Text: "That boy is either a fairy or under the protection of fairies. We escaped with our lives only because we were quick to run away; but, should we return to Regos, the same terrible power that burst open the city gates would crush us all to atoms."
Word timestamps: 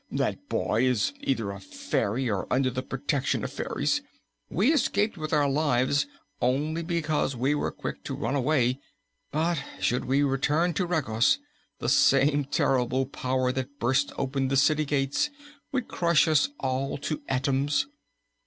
"That 0.09 0.49
boy 0.49 0.85
is 0.85 1.13
either 1.19 1.51
a 1.51 1.59
fairy 1.59 2.27
or 2.27 2.51
under 2.51 2.71
the 2.71 2.81
protection 2.81 3.43
of 3.43 3.53
fairies. 3.53 4.01
We 4.49 4.73
escaped 4.73 5.15
with 5.15 5.31
our 5.31 5.47
lives 5.47 6.07
only 6.41 6.81
because 6.81 7.35
we 7.35 7.53
were 7.53 7.69
quick 7.69 8.03
to 8.05 8.15
run 8.15 8.33
away; 8.33 8.79
but, 9.31 9.63
should 9.79 10.05
we 10.05 10.23
return 10.23 10.73
to 10.73 10.87
Regos, 10.87 11.37
the 11.77 11.87
same 11.87 12.45
terrible 12.45 13.05
power 13.05 13.51
that 13.51 13.77
burst 13.79 14.11
open 14.17 14.47
the 14.47 14.57
city 14.57 14.85
gates 14.85 15.29
would 15.71 15.87
crush 15.87 16.27
us 16.27 16.49
all 16.59 16.97
to 16.97 17.21
atoms." 17.29 17.85